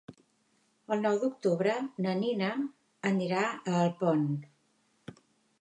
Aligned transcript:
El 0.95 1.03
nou 1.07 1.19
d'octubre 1.23 1.75
na 2.05 2.15
Nina 2.21 2.49
anirà 3.13 3.45
a 3.53 3.77
Alpont. 3.83 4.29